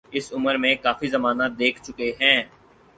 [0.11, 2.39] اس عمر میں کافی زمانہ دیکھ چکے ہیں۔